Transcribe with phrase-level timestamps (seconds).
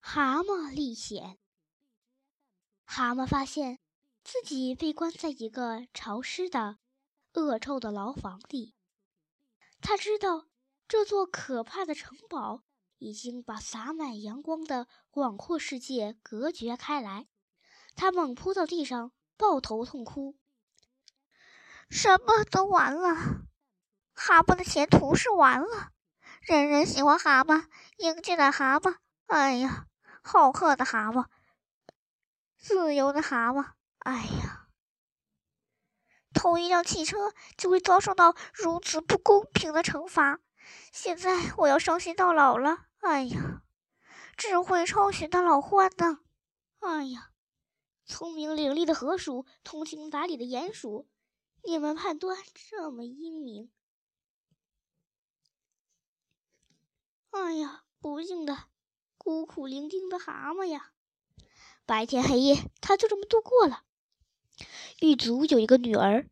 [0.00, 1.38] 蛤蟆历险。
[2.84, 3.78] 蛤蟆发现
[4.24, 6.78] 自己被关在一个潮湿的、
[7.34, 8.74] 恶臭的牢房里。
[9.80, 10.48] 他知道
[10.88, 12.64] 这座可怕的城堡
[12.98, 17.28] 已经把洒满阳光的广阔世界隔绝开来。
[17.94, 20.36] 他猛扑到地上，抱头痛哭
[21.88, 23.46] ：“什么都完了！
[24.12, 25.92] 蛤蟆的前途是完了！
[26.40, 27.66] 人人喜欢蛤蟆，
[27.98, 28.96] 英俊的蛤蟆，
[29.26, 29.86] 哎呀！”
[30.22, 31.26] 好客的蛤蟆，
[32.56, 34.68] 自由的蛤蟆，哎呀！
[36.32, 40.38] 偷一辆汽车就会遭受到如此不公平的惩罚。
[40.92, 43.62] 现在我要伤心到老了，哎呀！
[44.36, 46.20] 智慧超群的老獾呢？
[46.78, 47.32] 哎呀！
[48.06, 51.08] 聪明伶俐的河鼠，通情达理的鼹鼠，
[51.64, 53.70] 你们判断这么英明？
[57.30, 58.69] 哎呀，不幸的！
[59.22, 60.92] 孤苦伶仃的蛤蟆呀，
[61.84, 63.82] 白天黑夜，他就这么度过了。
[65.00, 66.26] 狱卒有一个女儿，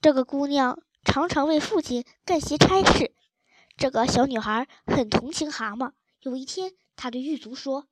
[0.00, 3.14] 这个姑娘常常为父亲干些差事。
[3.76, 5.92] 这个小女孩很同情蛤蟆。
[6.20, 7.86] 有一天，她对狱卒说：“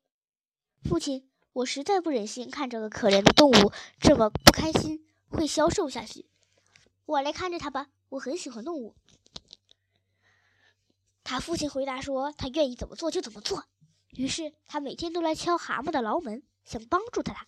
[0.83, 6.27] 父亲，我实在不忍心看这个可怜的动物这么不开心，会消瘦下去。
[7.05, 8.97] 我来看着它吧，我很喜欢动物。”
[11.23, 13.65] 他父亲回答说：“他愿意怎么做就怎么做。”
[14.17, 17.47] 于是他每天都来敲蛤蟆的牢门，想帮助他。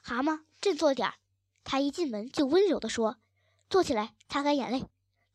[0.00, 1.14] 蛤蟆振作点儿，
[1.64, 3.18] 他一进门就温柔地说
[3.68, 4.84] ：“坐起来，擦干眼泪。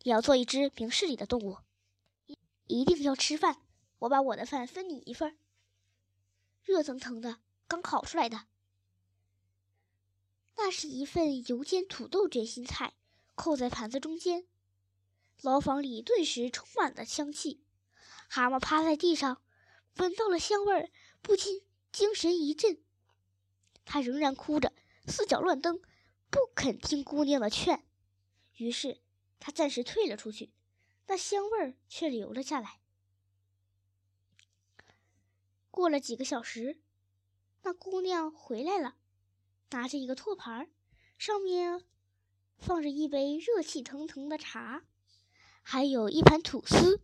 [0.04, 1.58] 你要做一只明事理的动物，
[2.68, 3.58] 一定要吃饭。
[4.00, 5.38] 我把我的饭分你一份，
[6.64, 8.45] 热腾腾的，刚烤出来的。
[10.56, 12.94] 那是一份油煎土豆卷心菜，
[13.36, 14.48] 扣在盘子中间。
[15.42, 17.64] 牢房里顿时充满了香气。
[18.30, 19.42] 蛤蟆趴在地上。”
[19.98, 20.90] 闻到了香味儿，
[21.22, 22.78] 不禁精神一振。
[23.86, 24.73] 他仍然哭着，
[25.08, 25.81] 四脚乱蹬，
[26.30, 27.86] 不肯听姑娘的劝。
[28.55, 28.99] 于是
[29.39, 30.52] 他暂时退了出去，
[31.08, 32.80] 那香味儿却留了下来。
[35.70, 36.82] 过了几个小时，
[37.61, 38.95] 那姑娘回来了，
[39.70, 40.70] 拿着一个托盘，
[41.17, 41.86] 上面
[42.58, 44.83] 放着一杯热气腾腾的茶，
[45.61, 47.02] 还有一盘吐司，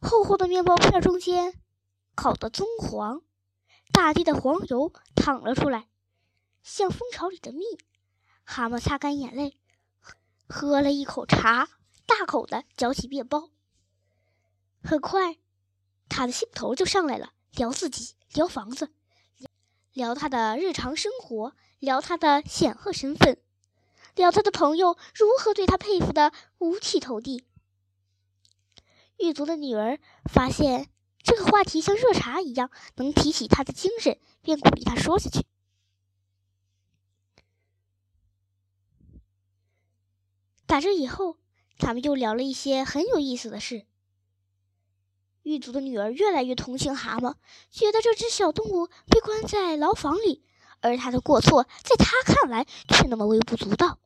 [0.00, 1.61] 厚厚的面包片中间。
[2.22, 3.20] 烤得棕黄，
[3.90, 5.88] 大地的黄油淌了出来，
[6.62, 7.64] 像蜂巢里的蜜。
[8.44, 9.58] 蛤蟆擦干眼泪，
[10.48, 11.68] 喝了一口茶，
[12.06, 13.50] 大口的嚼起面包。
[14.84, 15.36] 很快，
[16.08, 18.92] 他的兴头就上来了，聊自己，聊房子，
[19.92, 23.42] 聊他的日常生活，聊他的显赫身份，
[24.14, 27.44] 聊他的朋友如何对他佩服的五体投地。
[29.18, 29.98] 狱卒的女儿
[30.32, 30.88] 发现。
[31.22, 35.46] 这个话题像热茶一样，能提起他的精神，便鼓励他说下去。
[40.66, 41.36] 打这以后，
[41.78, 43.86] 他们又聊了一些很有意思的事。
[45.42, 47.36] 狱卒的女儿越来越同情蛤蟆，
[47.70, 50.44] 觉得这只小动物被关在牢房里，
[50.80, 53.98] 而他的过错在他看来却那么微不足道，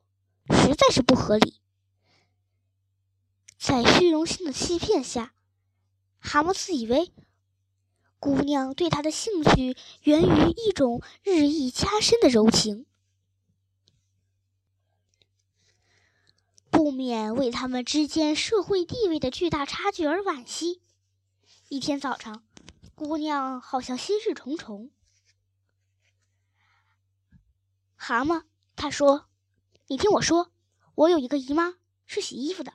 [0.51, 1.61] 实在是不合理。
[3.59, 5.33] 在虚荣心的欺骗下。
[6.27, 7.13] 蛤蟆自以为
[8.19, 12.85] 姑娘对他的兴趣源于一种日益加深的柔情，
[16.69, 20.83] 不免为他们之间社会地位的巨大差距而惋惜。
[21.69, 22.45] 一天早上，
[22.97, 24.91] 姑娘好像心事重重。
[27.95, 28.43] 蛤蟆，
[28.75, 29.29] 他说
[29.87, 30.51] ：“你听我说，
[30.97, 32.73] 我有一个姨妈是洗衣服的。”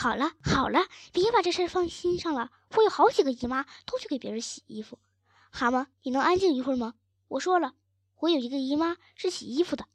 [0.00, 2.52] 好了好了，别把这事放心上了。
[2.76, 5.00] 我有好几个姨妈，都去给别人洗衣服。
[5.50, 6.94] 蛤蟆，你能安静一会儿吗？
[7.26, 7.74] 我说了，
[8.20, 9.86] 我有一个姨妈是洗衣服的。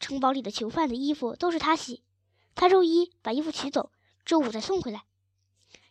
[0.00, 2.02] 城堡里的囚犯的衣服都是她洗。
[2.56, 3.92] 她周一把衣服取走，
[4.24, 5.04] 周五再送回来。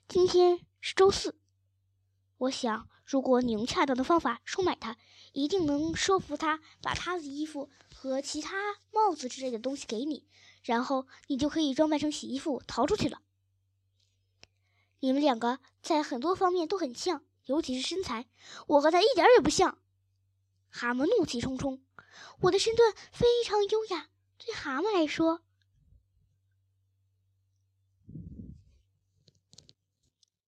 [0.09, 1.39] 今天是周四。
[2.37, 4.97] 我想，如果你用恰当的方法收买她，
[5.31, 8.57] 一定能说服她把她的衣服和其他
[8.91, 10.27] 帽子之类的东西给你。
[10.63, 13.21] 然后你就可以装扮成洗衣服逃出去了。
[14.99, 18.27] 你们两个在很多方面都很像，尤其是身材，
[18.67, 19.79] 我和他一点也不像。
[20.69, 21.83] 蛤蟆怒气冲冲，
[22.41, 25.41] 我的身段非常优雅，对蛤蟆来说，